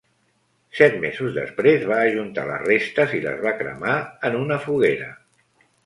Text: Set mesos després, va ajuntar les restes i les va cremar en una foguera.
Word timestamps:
Set 0.77 0.95
mesos 1.03 1.35
després, 1.35 1.85
va 1.93 1.99
ajuntar 2.07 2.47
les 2.49 2.65
restes 2.71 3.17
i 3.19 3.23
les 3.29 3.47
va 3.47 3.55
cremar 3.63 3.97
en 4.31 4.43
una 4.45 4.63
foguera. 4.69 5.17